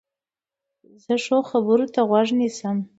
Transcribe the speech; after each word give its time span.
زه 1.03 1.13
ښو 1.23 1.37
خبرو 1.49 1.85
ته 1.93 2.01
غوږ 2.09 2.27
نیسم. 2.39 2.77